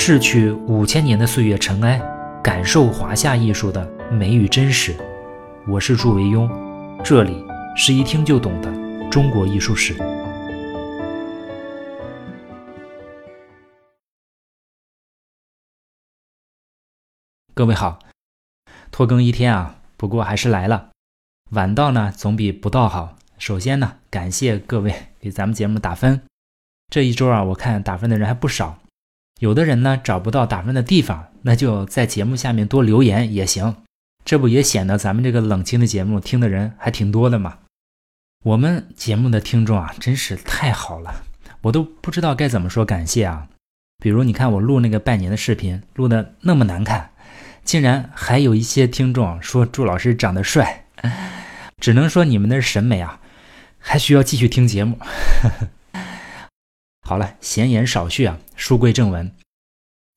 [0.00, 2.00] 逝去五千年的岁月尘埃，
[2.42, 4.96] 感受华夏艺术的美与真实。
[5.66, 6.48] 我是祝维庸，
[7.02, 7.44] 这里
[7.76, 9.94] 是一听就懂的中国艺术史。
[17.52, 17.98] 各位好，
[18.92, 20.90] 拖更一天啊，不过还是来了。
[21.50, 23.16] 晚到呢，总比不到好。
[23.36, 26.22] 首先呢，感谢各位给咱们节目打分。
[26.88, 28.78] 这一周啊，我看打分的人还不少。
[29.38, 33.76] 有的人呢找不到打分的地方，那就在节目下面多留言也行。
[34.24, 37.58] 这不也显得咱们这个冷清的节目听的人还挺多的吗？
[38.44, 41.22] 我们节目的听众啊，真是太好了，
[41.62, 43.48] 我都不知道该怎么说感谢啊。
[44.02, 47.10] 比如你看我录那个拜年的视频，录的那么难看，
[47.64, 50.84] 竟然还有一些听众说祝老师长得帅，
[51.80, 53.20] 只能说你们的审美啊，
[53.78, 54.98] 还需要继续听节目。
[57.08, 59.32] 好了，闲言少叙啊，书归正文。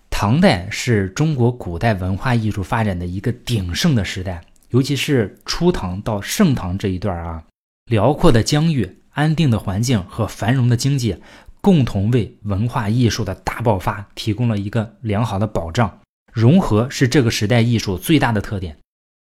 [0.09, 7.45] 唐代是中国古代文化艺术发展的一个鼎盛的时代，尤其是初唐到盛唐这一段啊，
[7.85, 11.15] 辽阔的疆域、安定的环境和繁荣的经济，
[11.61, 16.01] 共同为文化艺术的大爆发提供了一个良好的保障。
[16.33, 18.77] 融合是这个时代艺术最大的特点，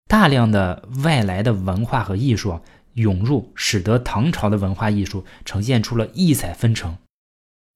[0.08, 2.60] 大量的外来的文化和艺术
[2.94, 6.98] 涌入，使得唐朝的文化艺术呈现出了异彩纷呈。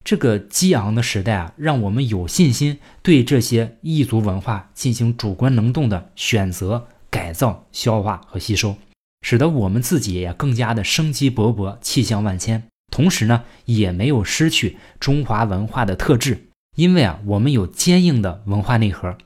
[0.05, 8.77] 这个激昂的时代啊，让我们有信心对这些异族文化进行主观能动的选择、改造、消化和吸收，
[9.22, 12.62] 使得我们自己也更加的生机勃勃、气象万千。
[12.92, 19.16] 同时呢，也没有失去中华文化的特质，因为啊，我们有坚硬的文化内核，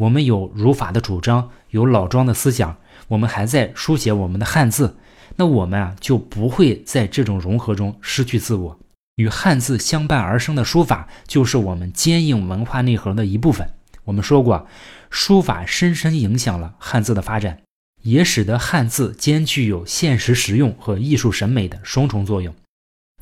[0.00, 2.76] 我们有儒法的主张，有老庄的思想，
[3.06, 4.96] 我们还在书写我们的汉字，
[5.36, 8.78] 那我们啊，就不会在这种融合中失去自我。
[9.16, 13.70] 与汉字相伴而生的书法，就是我们坚硬文化内核的一部分。
[14.04, 14.66] 我们说过，
[15.10, 17.62] 书法深深影响了汉字的发展，
[18.02, 22.54] 也使得汉字兼具有现实实用和艺术审美的双重作用。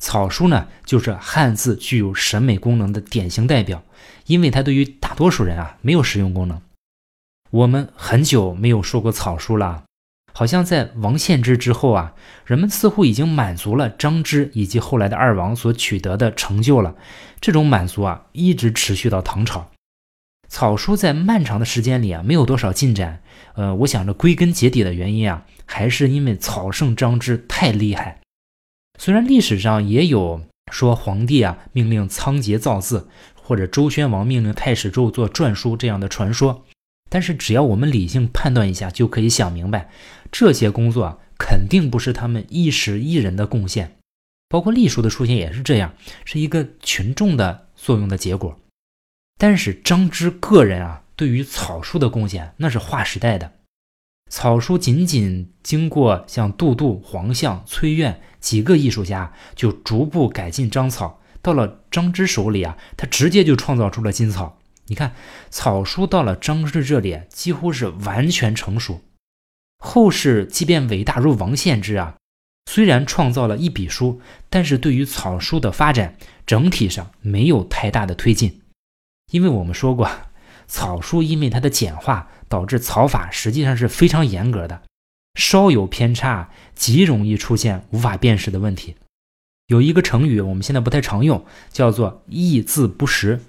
[0.01, 3.83] 草书呢，就是汉字具有审美功能的典型代表，
[4.25, 6.61] 因为它对于大多数人啊没有实用功能。
[7.51, 9.83] 我们很久没有说过草书了。
[10.33, 12.13] 好像在王献之之后啊，
[12.45, 16.95] 人们似乎已经满足了张芝以及后来的二王所取得的成就了。
[17.39, 19.69] 这种满足啊，一直持续到唐朝。
[20.49, 23.21] 草书在漫长的时间里啊，没有多少进展。
[23.55, 28.19] 呃，我想着归根结底的原因啊，还是因为草圣张芝太厉害。
[28.99, 36.65] 虽然历史上也有说皇帝啊命令仓颉造字，或者周宣王命令太史胄做篆书这样的传说。
[37.09, 39.89] 但是只要我们理性判断一下，就可以想明白，
[40.33, 43.97] 这些工作啊，肯定不是他们一时一人的贡献，
[44.49, 45.93] 包括隶书的出现也是这样，
[46.25, 48.59] 是一个群众的作用的结果。
[49.37, 53.51] 但是张芝个人啊，对于草书的贡献那是划时代的。
[54.31, 64.57] 草书仅仅经过像杜度、黄象、崔苑几个艺术家，就逐步改进章草，到了张芝手里啊，他直接就创造出了金草。
[64.87, 65.13] 你看，
[65.51, 69.01] 草书到了张芝这里，几乎是完全成熟。
[69.85, 72.15] 后世即便伟大如王献之啊，
[72.71, 78.61] 虽然创造了一笔书，但是对于草书的发展整体上没有太大的推进。
[79.31, 80.09] 因为我们说过，
[80.67, 84.83] 草书因为它的简化，导致草法实际上是非常严格的，
[85.35, 88.95] 稍有偏差，极容易出现无法辨识的问题。
[89.67, 93.41] 有一个成语，我们现在不太常用，叫做“意字不识”。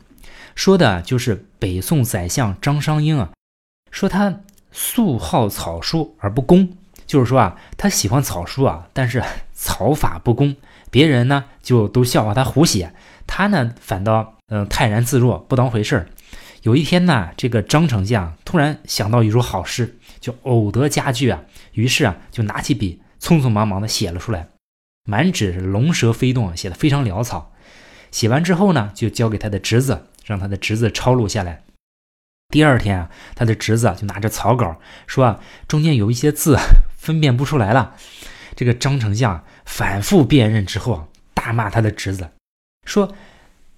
[0.56, 3.31] 说的就是北宋宰相张商英啊，
[3.93, 4.41] 说他
[4.77, 6.69] 素好草书而不工，
[7.07, 9.23] 就是说啊，他喜欢草书啊，但是
[9.55, 10.57] 草法不工，
[10.91, 12.93] 别人呢就都笑话他胡写，
[13.27, 16.09] 他呢反倒嗯泰然自若，不当回事儿。
[16.63, 21.41] 有一天呢，这个张丞相突然想到一首好诗，就偶得佳句啊，
[21.73, 24.49] 于是啊就拿起笔，匆匆忙忙的写了出来，
[25.05, 27.53] 满纸龙蛇飞动，写的非常潦草。
[28.11, 30.09] 写完之后呢，就交给他的侄子。
[30.25, 31.63] 让他的侄子抄录下来。
[32.54, 36.56] 第二天啊，他的侄子就拿着草稿说啊，中间有一些字
[36.97, 37.97] 分辨不出来了。
[38.54, 42.30] 这个张丞相反复辨认之后啊，大骂他的侄子，
[42.86, 43.12] 说：“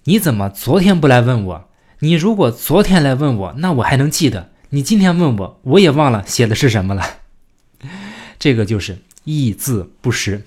[0.05, 1.69] 你怎么昨天不来问我？
[2.01, 4.51] 你如果昨天来问我，那我还能记得。
[4.69, 7.03] 你今天问我，我也忘了写的是什么了。”
[8.37, 10.45] 这个就是一字不识，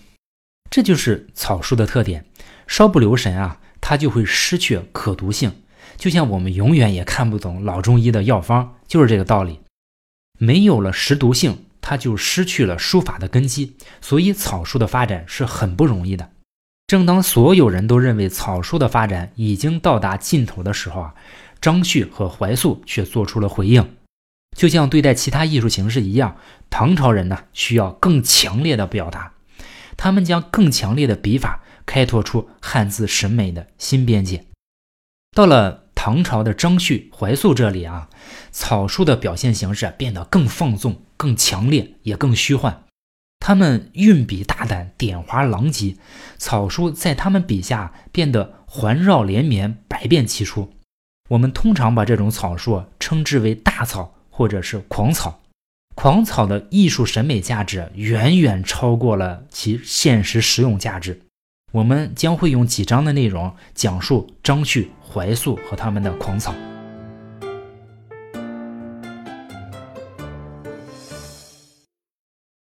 [0.70, 2.24] 这就是草书的特点。
[2.68, 5.52] 稍不留神啊，它就会失去可读性。
[6.00, 9.60] 就像我们永远也看不懂老中医的药方，就是这个道理。
[10.38, 13.76] 没有了识毒性，它就失去了书法的根基。
[14.00, 16.30] 所以草书的发展是很不容易的。
[16.86, 21.14] 正当所有人都认为草书的发展已经到达尽头的时候啊，
[21.60, 23.86] 张旭和怀素却做出了回应。
[24.56, 26.38] 就像对待其他艺术形式一样，
[26.70, 29.34] 唐朝人呢需要更强烈的表达，
[29.98, 34.46] 他们将更强烈的笔法开拓出汉字审美的新边界。
[35.32, 38.08] 到了唐朝的张旭、怀素这里啊，
[38.50, 42.84] 草书的表现形式变得更放纵、更强烈，也更虚幻。
[43.38, 45.96] 他们运笔大胆，点划狼藉，
[46.38, 50.72] 草书在他们笔下变得环绕连绵，百变齐出。
[51.28, 54.14] 我们通常把这种草书称之为大草。
[54.30, 55.42] 或者是狂草，
[55.94, 61.20] 狂草的艺术审美价值远远超过了其现实实用价值。
[61.72, 66.54] 我们将会用几章的内容讲述张旭、怀素和他们的狂草。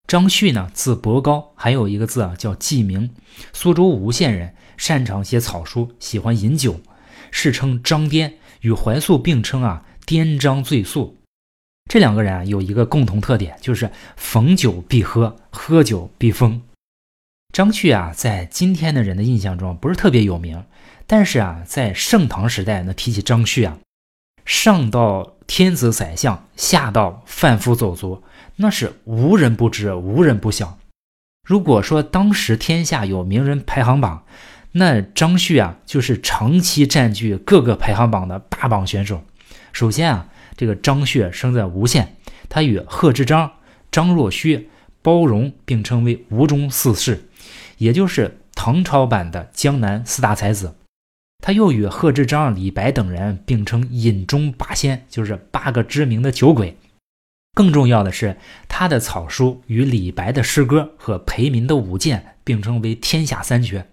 [0.08, 3.10] 张旭呢，字伯高，还有一个字啊叫季明，
[3.52, 6.80] 苏州吴县人，擅长写草书，喜欢饮酒，
[7.30, 11.18] 世称张颠，与怀素并称啊颠张醉素。
[11.90, 16.62] 这两个人啊，有一个共同特点，就是逢酒必喝，喝酒必疯。
[17.52, 20.64] 张旭啊，在今天的人的印象中不是特别有名，
[21.08, 23.78] 但是啊，在盛唐时代，那提起张旭啊，
[24.46, 28.22] 上到天子宰相，下到贩夫走卒，
[28.58, 30.78] 那是无人不知，无人不晓。
[31.44, 34.26] 如果说当时天下有名人排行榜，
[34.74, 39.24] 那张旭啊，就是长期占据各个排行榜的霸榜选手。
[39.74, 40.30] 首先啊。
[40.60, 42.16] 这个张旭生在吴县，
[42.50, 43.52] 他与贺知章、
[43.92, 44.72] 张若虚、
[45.04, 47.30] 包容并称为吴中四士，
[47.78, 50.74] 也就是唐朝版的江南四大才子。
[51.40, 56.78] 他又与贺知章、李白等人并称饮中八仙，就是八个知名的酒鬼。
[57.54, 58.38] 更重要的是，
[58.68, 63.88] 他的草书与李白的诗歌和裴民的舞剑并称为天下三绝，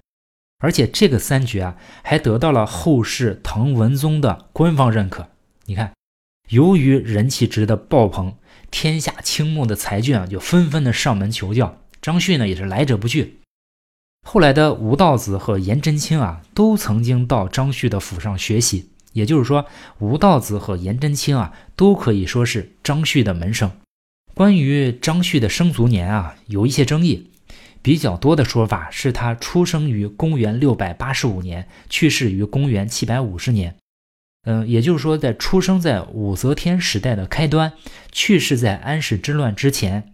[0.58, 5.28] 而且这个三绝啊，还得到了后世唐文宗的官方认可。
[5.66, 5.92] 你看。
[6.50, 8.36] 由于人气值的爆棚，
[8.70, 11.80] 天下倾慕的才俊啊，就纷纷的上门求教。
[12.02, 13.40] 张旭呢，也是来者不拒。
[14.26, 18.88] 后来的吴道子和颜真卿啊，都曾经到张旭的府上学习。
[19.12, 19.64] 也就是说，
[20.00, 23.70] 吴道子和颜真卿啊，都可以说是张旭的门生。
[24.34, 27.30] 关于张旭的生卒年啊，有一些争议。
[27.80, 33.76] 比较多的说法是他出生于公元六百八十五年，去世于公元七百五十年。
[34.46, 37.74] 嗯，也就是说，在出生在武则天时代的开端，
[38.10, 40.13] 去世在安史之乱之前。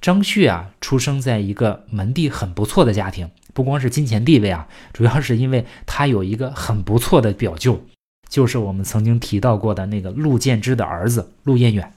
[0.00, 7.84] 张旭啊，出生在一个门第很不错的家庭，不光是金钱地位啊，主要是因为他有一个很不错的表舅，
[8.28, 11.92] 就是我们曾经提到过的那个陆建之的儿子陆彦远。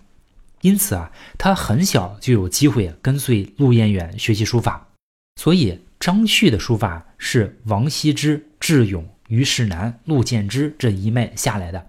[0.62, 4.88] 因此啊，他很小就有机会跟随陆彦远学习书法，
[5.36, 9.08] 所以张旭的书法是王羲之、智勇。
[9.28, 11.88] 虞世南、陆建之这一脉下来的，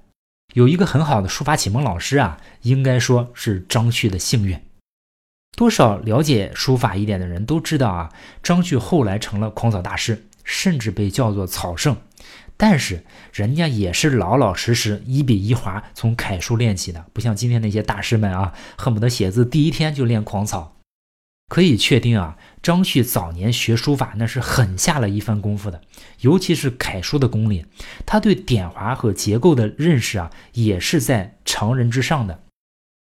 [0.54, 4.56] 有一个很好的书法启蒙老师啊，应该说是张旭的幸运。
[5.56, 8.12] 多少了解书法一点的人都知道啊，
[8.42, 11.96] 张旭后来成了狂草大师，甚至被叫做草圣。
[12.56, 20.76] 但是人家也是老老实实一笔一划从楷书练起的，不像今天那些大师们啊，恨不得写字第一天就练狂草。
[21.48, 25.82] 可以确定啊，张旭早年学书法那是很下了一番功夫的，
[26.20, 27.66] 尤其是楷书的功力，
[28.06, 32.40] 他对点划和结构的认识啊，也是在常人之上的。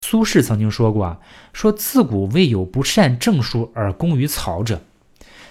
[0.09, 1.19] 苏轼曾经说过啊，
[1.51, 4.79] 说自古未有不善正书而工于草者，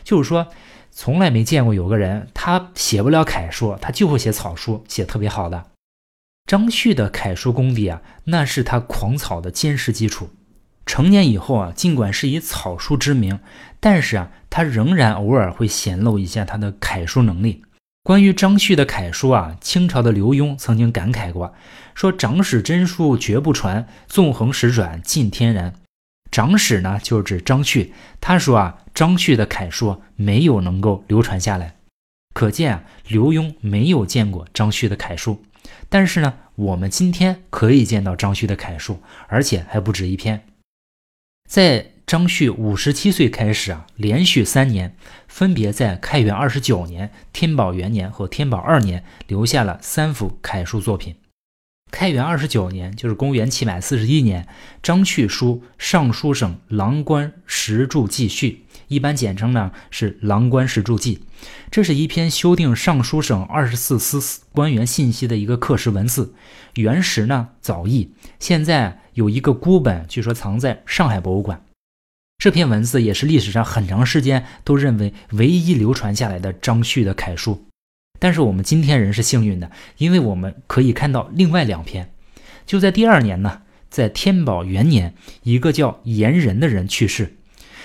[0.02, 0.48] 就是说
[0.90, 5.62] 从来没见过有个人他写不了楷书，他就会写草书，写特别好的。
[6.46, 10.30] 张旭的楷书功底啊，那是他狂草的坚实基础。
[10.86, 13.38] 成年以后啊，尽管是以草书知名，
[13.78, 17.62] 但是啊，他仍然偶尔会显露一下他的楷书能力。
[18.06, 21.52] 关于张旭的楷书啊，清朝的刘墉曾经感慨过，
[21.92, 25.74] 说：“长史真书绝不传，纵横史转尽天然。”
[26.30, 27.92] 长史呢，就是指张旭。
[28.20, 31.74] 他说啊，张旭的楷书没有能够流传下来，
[32.32, 35.42] 可见啊，刘墉没有见过张旭的楷书。
[35.88, 40.46] 但是呢，我们今天可以见到张旭的楷书，而且还不止一篇。
[41.50, 44.94] 在张旭五十七岁开始啊，连续三年，
[45.26, 51.16] 分别在开元二十九年、天宝元年和天宝二年留下了三幅楷书作品。
[51.90, 54.46] 开元二十九年，就是公元七百四十一年，
[54.84, 61.16] 张旭书《尚书省郎官石柱记序》，一般简称呢是《郎官石柱记》。
[61.72, 66.32] 这是一篇修订尚书省二十四司官员信息的一个刻石文字，
[66.74, 69.00] 原石呢早佚，现在。
[69.16, 71.62] 有一个孤本，据说藏在上海博物馆。
[72.38, 77.66] 这篇文字也是历史上很长时间都认为唯一流传下来的张旭的楷书。
[78.18, 82.12] 但是我们今天人是幸运的，因为我们可以看到另外两篇。
[82.66, 87.36] 就在第二年呢，在天宝元年，一个叫严仁的人去世，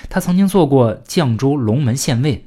[0.10, 2.46] 他曾经做过绛州龙门县尉。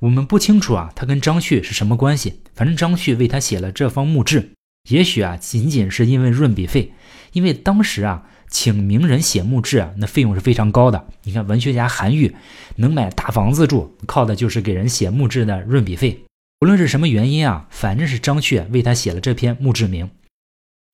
[0.00, 2.40] 我们不清楚啊，他跟张旭是什么关系？
[2.54, 4.50] 反正张旭为他写了这方墓志，
[4.88, 6.92] 也许啊，仅仅是因为润笔费，
[7.32, 11.06] 因为当时啊，请名人写墓志啊，那费用是非常高的。
[11.24, 12.34] 你看文学家韩愈
[12.76, 16.24] 能买大房子住，靠的就是给人写墓志的润笔费。
[16.60, 20.10] 无论是什么原因啊，反正是张旭为他写了这篇墓志铭。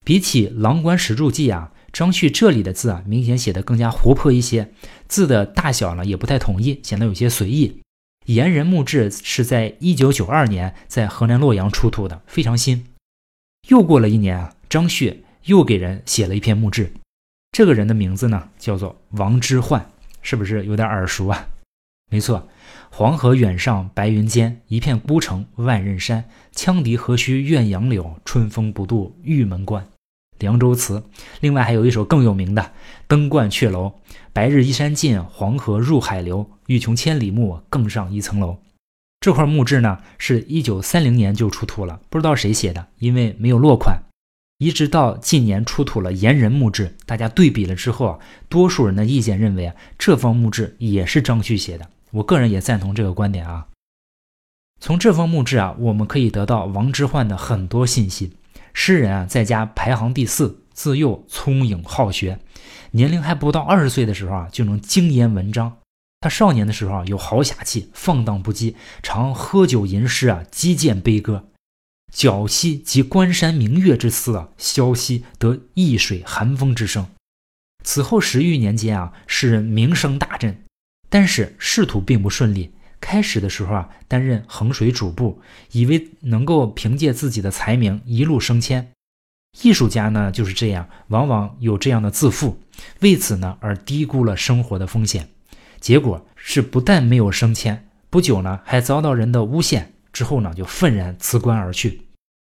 [0.04, 4.70] 比起《郎官石柱记》啊，张旭这里的字啊，明显写的更加活泼一些，
[5.08, 7.80] 字的大小呢也不太统一，显得有些随意。
[8.26, 12.84] 颜人墓志是在一九九二年在河南洛阳出土的，非常新。
[13.68, 16.92] 又过了一年啊，张旭又给人写了一篇墓志，
[17.54, 19.80] 这个人的名字呢叫做王之涣，
[20.22, 21.46] 是不是有点耳熟啊？
[22.10, 22.48] 没错，
[22.90, 26.24] 黄河远上白云间，一片孤城万仞山。
[26.52, 29.86] 羌笛何须怨杨柳，春风不度玉门关。
[30.40, 31.04] 凉州词，
[31.38, 32.62] 另外还有一首更有名的
[33.06, 33.86] 《登鹳雀楼》
[34.34, 36.50] ：“白日依山尽，黄河入海流。
[36.66, 38.58] 欲穷千里目，更上一层楼。”
[39.20, 44.02] 这块墓志呢，是一九三零年就出土了，不知道谁写的，因为没有落款。
[44.58, 48.18] 一直到近年出土了颜人墓志，大家对比了之后啊，
[48.48, 51.88] 多数人的意见认为啊，这方墓志也是张旭写的。
[52.12, 53.66] 我个人也赞同这个观点啊。
[54.80, 58.32] 从这封墓志啊，我们可以得到王之涣的很多信息。
[58.72, 62.38] 诗人啊，在家排行第四，自幼聪颖好学，
[62.92, 65.78] 年龄还不到二十岁的时候啊，就能精研文章。
[66.20, 71.48] 他少年的时候啊，有豪侠气，放荡不羁，常喝酒吟诗啊，击剑悲歌。
[72.14, 77.08] 皎兮即关山明月之思啊，萧兮得易水寒风之声。
[77.82, 80.62] 此后十余年间啊，诗人名声大振，
[81.10, 82.72] 但是仕途并不顺利。
[83.00, 85.42] 开始的时候啊，担任衡水主簿，
[85.72, 88.92] 以为能够凭借自己的才名一路升迁。
[89.62, 92.60] 艺术家呢就是这样，往往有这样的自负，
[93.00, 95.28] 为此呢而低估了生活的风险。
[95.80, 102.00] 结果是不但没有升迁，不久呢还遭到人的诬陷，之后呢就愤然辞官而去。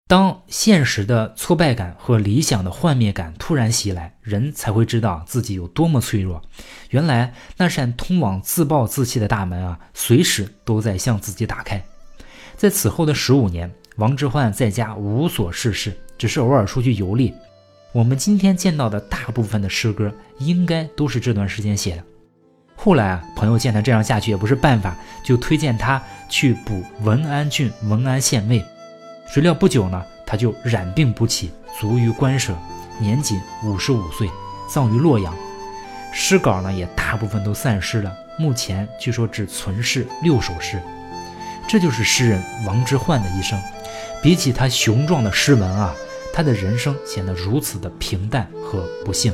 [0.10, 6.42] 当现实的挫败感和理想的幻灭感突然袭来，人才会知道自己有多么脆弱。
[6.90, 11.80] 原来那扇通往自暴自弃的大门啊，随时都在向自己打开。
[12.58, 17.32] 在此后的十五年，王之涣在家无所事事，只是偶尔出去游历。
[17.92, 22.04] 我们今天见到的大部分的诗歌，应该都是这段时间写的。
[22.76, 28.66] 后来啊，朋友见他这样下去也不是办法，就推荐他去补文安郡文安县尉。
[29.32, 32.58] 谁料不久呢，他就染病不起，卒于官舍，
[32.98, 34.28] 年仅五十五岁，
[34.68, 35.32] 葬于洛阳。
[36.12, 40.82] 诗稿呢也大部分都散失了，目前据说只存世六首诗。
[41.68, 43.62] 这就是诗人王之涣的一生。
[44.24, 45.94] 比起他雄壮的诗文啊，
[46.34, 49.32] 他的人生显得如此的平淡和不幸。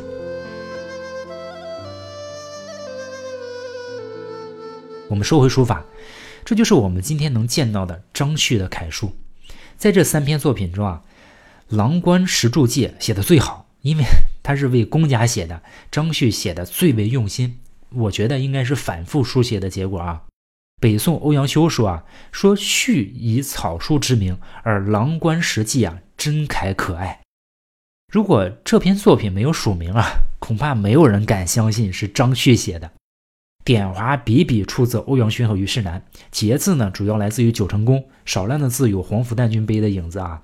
[5.07, 5.81] 我们说回书法，
[6.43, 9.09] 这就是我们今天能见到的张旭的楷书。
[9.77, 11.01] 在这三篇作品中啊，
[11.75, 14.03] 《郎官石柱记》写的最好，因为
[14.41, 15.61] 他是为公家写的。
[15.91, 20.23] 张旭写的最为用心，我觉得应该是反复书写的结果啊。
[20.81, 27.21] 北宋欧阳修说啊，说旭以草书之名，而《郎官石记》啊真楷可爱。
[28.11, 30.05] 如果这篇作品没有署名啊，
[30.39, 32.91] 恐怕没有人敢相信是张旭写的。
[33.65, 40.43] 点划笔笔出自欧阳询和虞世南，节字呢主要来自于九成宫，少量的字有皇甫旦君碑的影子啊。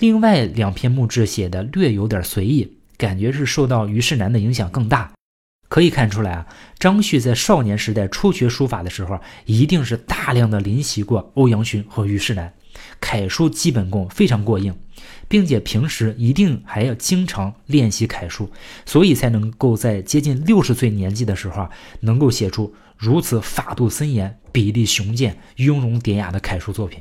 [0.00, 5.12] 另外两篇墓志写的略有点随意，感觉是受到虞世南的影响更大。
[5.68, 6.46] 可以看出来啊，
[6.78, 12.52] 张旭在少年时代初学书法的时候，一定是大量的临习过欧阳询和虞世南，
[13.00, 14.76] 楷书基本功非常过硬。
[15.28, 18.50] 并且平时一定还要经常练习楷书，
[18.84, 21.70] 所以才能够在接近六十岁年纪的时候啊，
[22.00, 27.00] 能够写出如此法度森严、笔力雄健、雍容典雅的楷书作品。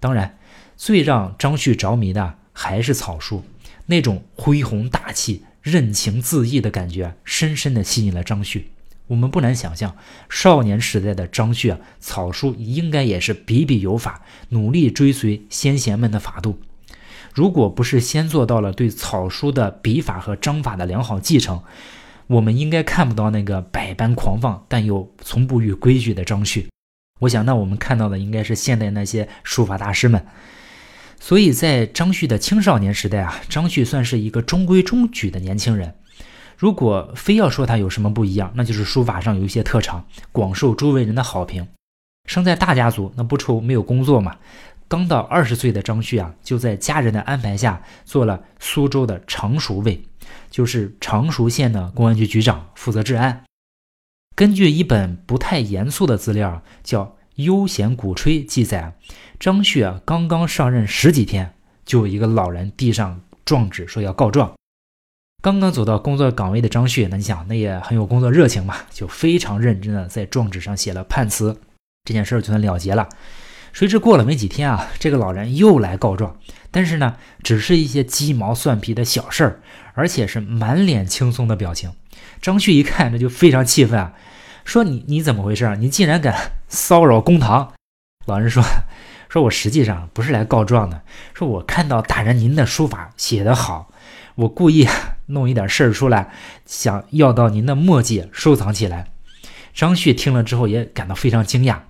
[0.00, 0.38] 当然，
[0.76, 3.42] 最让张旭着迷的还是草书，
[3.86, 8.70] 那种恢宏大气、任情恣意的感觉，深深地吸引了张旭。
[9.10, 9.96] 我们不难想象，
[10.28, 16.60] 少年时代的张旭啊，草书应该也是笔笔有法，努力追随先贤们的法度。
[17.34, 21.60] 如果不是先做到了对草书的笔法和章法的良好继承，
[22.28, 26.68] 我们应该看不到那个百般狂放但又从不逾规矩的张旭。
[27.18, 30.24] 我想，那我们看到的应该是现代那些书法大师们。
[31.18, 35.96] 所以在张旭的青少年时代啊，张旭算是一个中规中矩的年轻人。
[36.60, 41.66] 如果非要说他有什么不一样，那就是书法上有一些特长，广受周围人的好评。
[42.26, 44.36] 生在大家族，那不愁没有工作嘛。
[44.86, 50.04] 刚到二十岁的张旭啊，就在家人的安排下做了苏州的常熟卫，
[50.50, 53.42] 就是常熟县的公安局局长，负责治安。
[54.36, 57.04] 根据一本不太严肃的资料，叫
[57.36, 58.94] 《悠闲鼓吹》记载，
[59.38, 61.54] 张旭啊刚刚上任十几天，
[61.86, 64.52] 就有一个老人递上状纸说要告状。
[65.42, 71.58] 刚刚走到工作岗位的张旭，那你想，那也很有工作热情嘛，就非常认真的在状纸上写了判词，
[72.04, 73.08] 这件事就算了结了。
[73.72, 76.36] 谁知过了没几天啊，这个老人又来告状，
[76.70, 79.60] 但是呢，只是一些鸡毛蒜皮的小事儿，
[79.94, 81.90] 而且是满脸轻松的表情。
[82.42, 84.12] 张旭一看，这就非常气愤啊，
[84.66, 85.74] 说你你怎么回事？
[85.76, 87.72] 你竟然敢骚扰公堂！
[88.26, 88.62] 老人说，
[89.30, 91.00] 说我实际上不是来告状的，
[91.32, 93.89] 说我看到大人您的书法写得好。
[94.40, 94.88] 我故意
[95.26, 96.32] 弄一点事儿出来，
[96.64, 99.12] 想要到您的墨迹收藏起来。
[99.74, 101.80] 张旭听了之后也感到非常惊讶。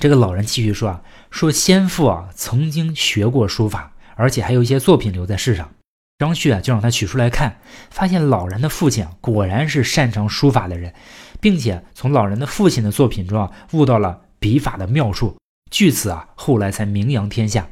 [0.00, 5.70] 这个老人继续说啊，说先父啊曾经学过书法，而且还有一些作品留在世上。
[6.18, 7.58] 张旭啊就让他取出来看，
[7.90, 10.94] 发现老人的父亲果然是擅长书法的人，
[11.40, 15.36] 并且从老人的父亲的作品中啊悟到了笔法的妙处，
[15.70, 17.68] 据此啊后来才名扬天下。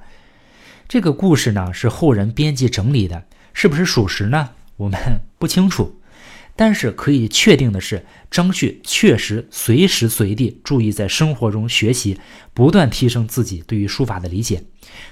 [0.87, 3.25] 这个故事呢是后人编辑整理的。
[3.53, 4.51] 是不是属实呢？
[4.77, 4.99] 我们
[5.39, 6.01] 不清楚，
[6.55, 12.19] 但是可以确定的是，张旭确实随时随地注意在生活中学习，
[12.55, 14.65] 不断提升自己对于书法的理解。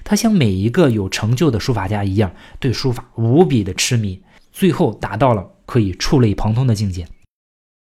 [0.05, 7.07] 他像每一个有成就的书法家一样，对书法无比的痴迷，最后达到了可以触类旁通的境界。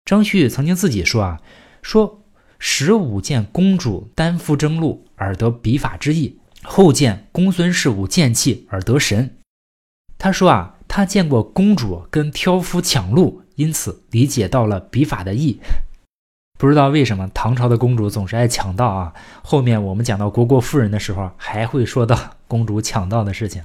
[0.05, 1.41] 张旭曾经自己说啊，
[1.81, 2.23] 说
[2.59, 9.36] 十五见公主丹夫征路而得笔法之意，后见公孙氏舞剑气而得神。
[10.17, 15.59] 他说啊，他见过公主跟挑夫抢路，因此理解到了笔法的意。
[16.57, 19.13] 不知道为什么唐朝的公主总是爱抢道啊。
[19.43, 23.63] 后面我们讲到虢国夫人的时候，还会说到公主抢道的事情。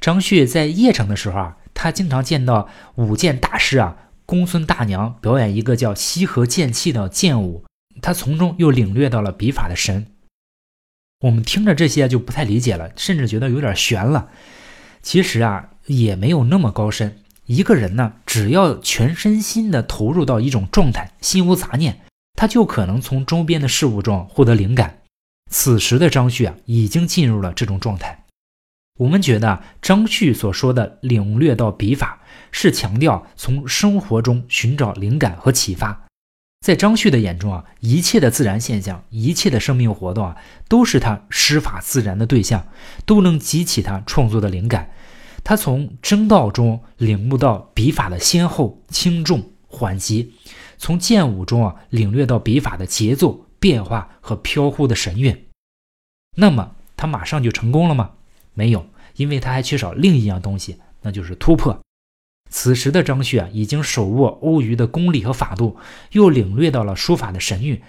[0.00, 7.64] 张旭在邺城的时候啊，他经常见到舞剑大师啊公孙大娘表演一个叫西河剑气的剑舞，
[8.00, 10.06] 他从中又领略到了笔法的神。
[11.20, 14.28] 我们听着这些就不太理解了，甚至觉得有点悬了。
[15.06, 17.22] 其实啊，也没有那么高深。
[17.44, 22.00] 一个人呢，只要全身心的投入到一种状态，心无杂念，
[22.34, 24.98] 他就可能从周边的事物中获得灵感。
[25.48, 28.24] 此时的张旭啊，已经进入了这种状态。
[28.98, 32.18] 我们觉得张旭所说的领略到笔法，
[32.50, 36.05] 是强调从生活中寻找灵感和启发。
[36.66, 42.66] 在张旭的眼中啊，一切的自然现象，一切的生命活动啊，都是他施法自然的对象，
[43.04, 44.90] 都能激起他创作的灵感。
[45.44, 50.32] 他从征道中领悟到笔法的先后、轻重、缓急；
[50.76, 55.46] 从剑舞中啊领略到笔法的节奏、变化和飘忽的神韵。
[56.34, 58.10] 那么他马上就成功了吗？
[58.54, 61.80] 没有，因为他还缺少另一样东西，那就是突破。
[62.48, 65.76] 此时的张旭啊，已经手握欧瑜的功力和法度，
[66.12, 67.80] 又领略到了书法的神韵。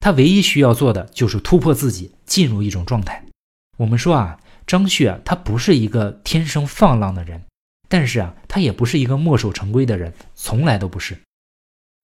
[0.00, 3.24] 他唯一需要做的就是突破自己，进入一种状态。
[3.76, 4.38] 我们说啊。
[4.66, 7.40] 张旭啊，他不是一个天生放浪的人，
[7.88, 11.16] 但是啊，他也不是一个墨守成规的人，从来都不是。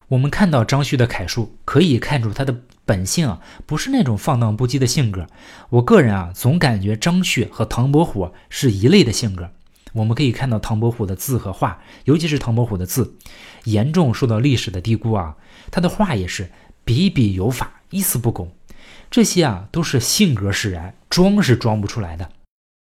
[0.07, 5.27] 我们看到张旭的楷书，可以看出他的本性啊，不是那种放荡不羁的性格。
[5.71, 9.51] 我个人啊，总感觉张旭和唐伯虎是一类的性格。
[9.93, 13.15] 我们可以看到唐伯虎的字和画，尤其是唐伯虎的字，
[13.65, 15.37] 严重受到历史的低估啊。
[15.71, 16.51] 他的画也是
[16.85, 18.49] 笔笔有法，一丝不苟，
[19.11, 22.31] 这些啊，都是性格使然，装是装不出来的。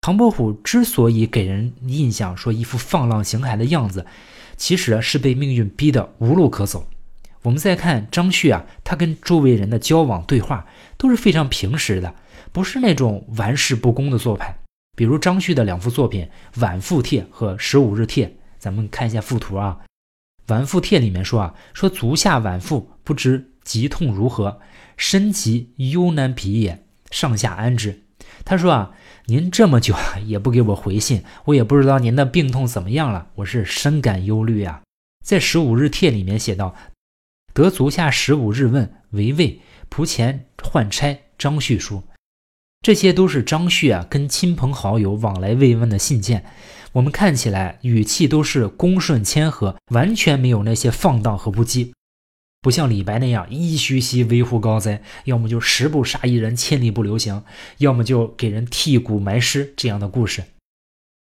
[0.01, 4.07] 唐伯虎之所以给人印象说一副放浪形骸的样子，
[4.57, 6.87] 其实是被命运逼得无路可走。
[7.43, 12.15] 我们再看张旭啊，他跟周围人的交往对话都是非常平实的，
[12.53, 14.57] 不是那种玩世不恭的做派。
[14.95, 16.29] 比如张旭的两幅作品
[16.61, 18.27] 《晚复帖》和《十五日帖》，
[18.59, 19.79] 咱们看一下附图啊。
[20.53, 24.61] 《晚复帖》里面说啊，说足下晚复，不知疾痛如何，
[24.97, 28.03] 身疾忧难疲也，上下安之。
[28.45, 28.95] 他说啊。
[29.27, 29.95] 您这么久
[30.27, 34.83] 也不给我回信，我也不知道您的病痛怎么样了，我是深感忧虑啊。
[35.25, 36.75] 在十五日帖里面写道
[37.55, 42.03] ：“得足下十五日问为魏仆前换差张旭书。”
[42.85, 46.45] 这些都是张旭啊跟亲朋好友往来慰问的信件，
[46.93, 51.93] 我们看起来语气都是恭顺谦和，完全没有那些放荡和不羁。
[52.61, 57.43] 不像李白那样一虚兮危乎高哉，要么就十步杀一人，千里不留行，
[57.79, 60.45] 要么就给人剔骨埋尸这样的故事。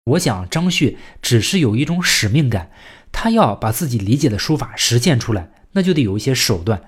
[0.06, 2.72] 我想张旭只是有一种使命感，
[3.12, 6.82] 他要把自己理解的书法实践出来，那就得有一些手段。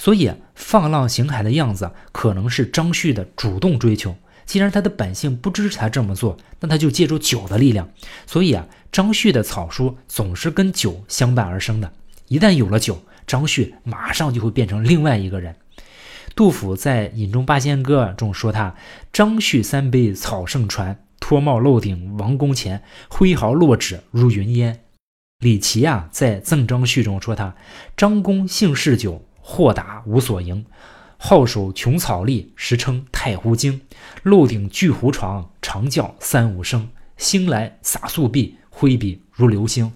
[0.00, 7.86] 所以放浪形骸的样子可能是张旭的主动追求，既然他的本性不支持他这么做，那他就借助酒的力量。
[8.26, 11.92] 所以啊，张旭的草书总是跟酒相伴而生的。
[12.28, 15.54] 一旦有了酒，张旭马上就会变成另外一个人。
[16.34, 18.74] 杜甫在《饮中八仙歌》中说他
[19.12, 24.80] ：“张旭三杯草圣传，脱帽露顶王宫前，挥毫落纸如云烟。”
[25.44, 27.54] 李琦啊，在《赠张旭》中说他
[27.96, 30.64] ：“张公性嗜酒，豁达无所营。”
[31.18, 33.82] 好手穷草隶，时称太湖经。
[34.22, 36.88] 漏顶巨湖床，长叫三五声。
[37.16, 39.92] 兴来洒素壁，挥笔如流星。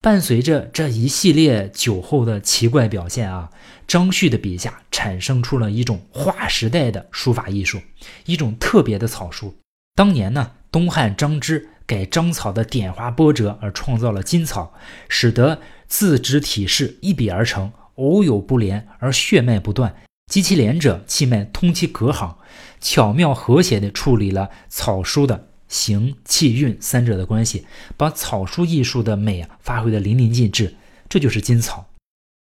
[0.00, 3.50] 伴随着这一系列酒后的奇怪表现啊，
[3.86, 7.80] 张旭的笔下产生出了一种划时代的书法艺术，
[8.24, 9.54] 一种特别的草书。
[9.94, 14.74] 当年呢，东汉张芝改章草的点花波折而创造了金草，
[15.08, 19.94] 使得字之体式一笔而成，偶有不连而血脉不断。
[20.30, 22.36] 及其连者，气脉通其隔行，
[22.80, 27.64] 巧妙和谐地处理了草书的形、气、韵三者的关系，
[27.96, 30.74] 把草书艺术的美啊发挥得淋漓尽致。
[31.08, 31.86] 这就是金草。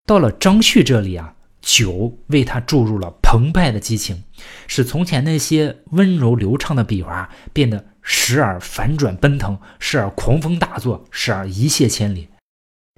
[0.07, 4.25] 到了张旭这里啊，酒为他注入了澎湃的激情，
[4.67, 12.27] 使从前那些温柔流畅的笔画变得时而反转奔腾，时而狂风大作，时而一泻千里。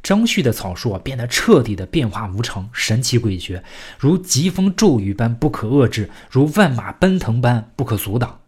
[0.03, 3.63] 张旭的草书啊，变得彻底的变化无常，神奇诡谲，
[3.99, 8.41] 如疾风骤雨般不可遏制，如万马奔腾般不可阻挡。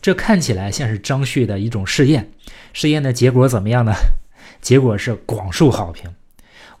[0.00, 2.30] 这看起来像是张旭的一种试验，
[2.72, 3.92] 试验的结果怎么样呢？
[4.62, 6.14] 结果是广受好评。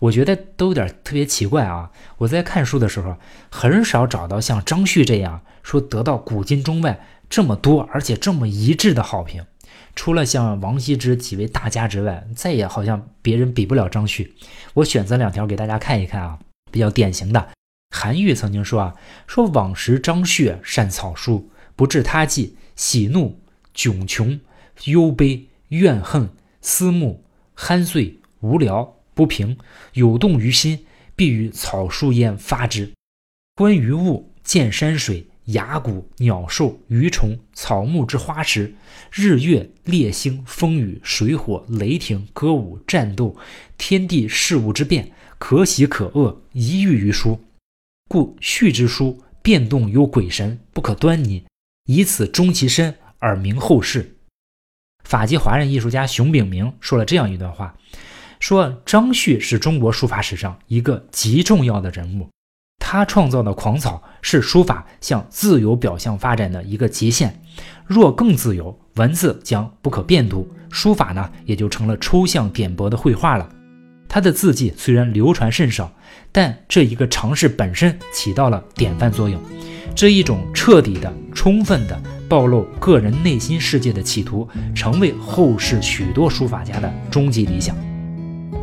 [0.00, 1.90] 我觉得都有点特别奇怪啊！
[2.18, 3.16] 我在看书的时候，
[3.50, 9.44] 很少找到像张旭这样说得到古今中外这么多而且这么一致的好评。
[9.98, 14.32] 除了像王羲之几位大家之外，再也好像别人比不了张旭。
[14.74, 16.38] 我选择两条给大家看一看啊，
[16.70, 17.48] 比较典型的。
[17.90, 18.94] 韩愈曾经说啊，
[19.26, 23.40] 说往时张旭善草书，不治他计，喜怒
[23.74, 24.38] 窘穷，
[24.84, 26.30] 忧悲怨恨，
[26.60, 27.24] 思慕
[27.56, 29.58] 酣醉，无聊不平，
[29.94, 32.92] 有动于心，必与草书焉发之。
[33.56, 35.26] 观于物，见山水。
[35.48, 38.74] 崖谷、鸟兽、鱼虫、草木之花石，
[39.10, 43.36] 日月列星、风雨、水火、雷霆、歌舞、战斗，
[43.76, 47.40] 天地事物之变，可喜可恶，一遇于书。
[48.08, 51.44] 故序之书，变动有鬼神，不可端倪。
[51.86, 54.16] 以此终其身，而明后世。
[55.04, 57.74] 法籍华人艺术家熊秉明说了这样一段话：
[58.40, 62.28] 说张旭是中国书法史上一个极重要的人物。
[62.78, 67.42] 他创造的狂草是书法向自由表象发展的一个极限。
[67.86, 73.48] 若更自由，文字将不可辨读，书法呢也就成了抽象点拨的绘画了。
[74.08, 75.92] 他的字迹虽然流传甚少，
[76.32, 79.38] 但这一个尝试本身起到了典范作用。
[79.94, 87.76] 这一种彻底的、充分的暴露个人内心世界的企图，成为后世许多书法家的终极理想。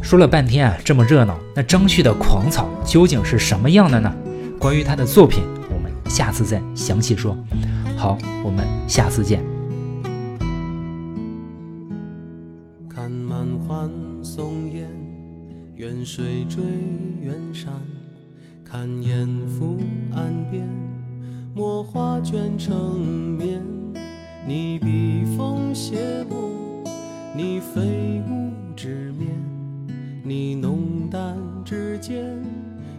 [0.06, 4.16] 说了半天啊，这么热闹，那张旭的狂草究竟是什么样的呢？
[4.60, 7.36] 关于他的作品，我们下次再详细说。
[7.98, 9.44] 好，我们下次见。
[12.88, 13.90] 看满欢
[14.22, 14.88] 松烟，
[15.74, 16.64] 远水追
[17.20, 17.74] 远山，
[18.64, 19.80] 看烟浮
[20.14, 20.70] 岸边，
[21.56, 23.02] 墨画卷成
[23.40, 23.60] 绵。
[24.48, 26.38] 你笔锋斜过，
[27.36, 29.45] 你飞舞纸面。
[30.28, 32.44] 你浓淡之间，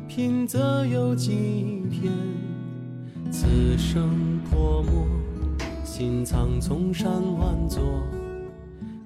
[0.07, 2.13] 品则有几篇？
[3.33, 5.09] 此生泼墨，
[5.83, 7.83] 心藏丛山万座。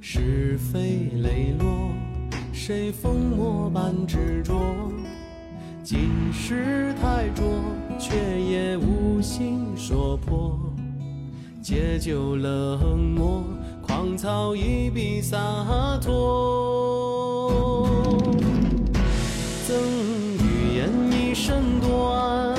[0.02, 1.66] 是非磊落，
[2.52, 4.52] 谁风墨般执着？
[5.82, 7.42] 今世太浊，
[7.98, 10.60] 却也无心说破。
[11.62, 13.42] 借酒冷漠，
[13.80, 15.38] 狂草一笔洒
[16.02, 16.99] 脱。
[19.70, 22.58] 赠语言一身短，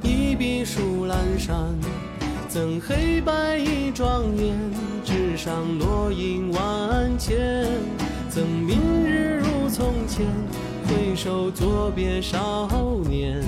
[0.00, 1.74] 一笔书阑珊；
[2.48, 4.56] 赠黑白一庄严，
[5.04, 7.66] 纸上落英万千。
[8.28, 10.24] 赠明日如从前，
[10.86, 12.68] 回首作别少
[13.08, 13.42] 年。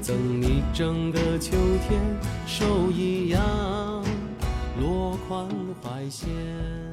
[0.00, 1.50] 赠你整个秋
[1.86, 2.00] 天，
[2.46, 3.42] 手一扬，
[4.80, 5.46] 落款
[5.82, 6.89] 怀县。